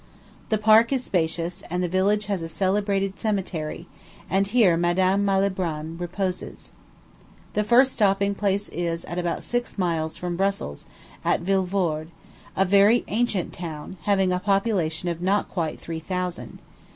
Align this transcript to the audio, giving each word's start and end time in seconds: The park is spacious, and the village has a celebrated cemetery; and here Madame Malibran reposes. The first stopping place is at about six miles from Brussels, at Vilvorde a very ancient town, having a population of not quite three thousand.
The 0.49 0.57
park 0.57 0.91
is 0.91 1.03
spacious, 1.03 1.61
and 1.69 1.83
the 1.83 1.87
village 1.87 2.25
has 2.25 2.41
a 2.41 2.49
celebrated 2.49 3.19
cemetery; 3.19 3.85
and 4.31 4.47
here 4.47 4.75
Madame 4.75 5.23
Malibran 5.23 5.95
reposes. 5.99 6.71
The 7.53 7.63
first 7.63 7.91
stopping 7.93 8.33
place 8.33 8.67
is 8.69 9.05
at 9.05 9.19
about 9.19 9.43
six 9.43 9.77
miles 9.77 10.17
from 10.17 10.35
Brussels, 10.35 10.87
at 11.23 11.41
Vilvorde 11.43 12.09
a 12.57 12.65
very 12.65 13.03
ancient 13.09 13.53
town, 13.53 13.97
having 14.05 14.33
a 14.33 14.39
population 14.39 15.07
of 15.07 15.21
not 15.21 15.47
quite 15.49 15.79
three 15.79 15.99
thousand. 15.99 16.57